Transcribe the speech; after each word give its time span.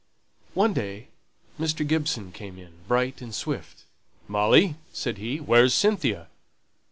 One 0.55 0.73
day 0.73 1.09
Mr. 1.59 1.85
Gibson 1.87 2.31
came 2.31 2.57
in, 2.57 2.71
bright 2.87 3.21
and 3.21 3.35
swift. 3.35 3.83
"Molly," 4.27 4.73
said 4.91 5.19
he, 5.19 5.37
"where's 5.37 5.75
Cynthia?" 5.75 6.27